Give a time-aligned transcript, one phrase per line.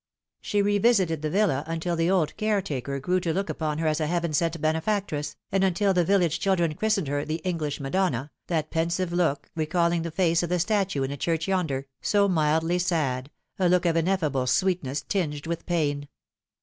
[0.41, 4.07] She revisited the villa until the old caretaker grew to look upon her as a
[4.07, 8.97] heaven sent benefactress, and until the village children christened her the English Madonna, that 286
[8.97, 9.23] The Fatal Three.
[9.23, 13.29] pensive' ook recalling the face of the statue in the church yonder, BO mildly sad,
[13.59, 16.07] a look of ineffable sweetness tinged with pain.